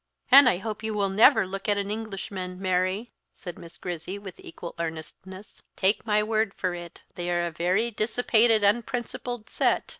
[0.31, 4.39] "And I hope you will never look at an Englishman, Mary," said Miss Grizzy, with
[4.39, 9.83] equal earnestness; "take my word for it they are a very dissipated, unprincipled set.